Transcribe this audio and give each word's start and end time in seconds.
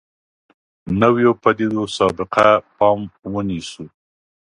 نویو 1.01 1.31
پدیدو 1.41 1.83
سابقه 1.97 2.47
پام 2.75 3.01
ونیسو. 3.33 3.85